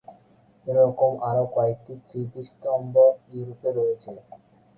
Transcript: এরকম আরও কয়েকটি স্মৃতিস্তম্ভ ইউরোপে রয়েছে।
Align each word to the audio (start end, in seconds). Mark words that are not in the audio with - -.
এরকম 0.67 1.11
আরও 1.29 1.43
কয়েকটি 1.55 1.93
স্মৃতিস্তম্ভ 2.03 2.93
ইউরোপে 3.31 3.69
রয়েছে। 3.71 4.09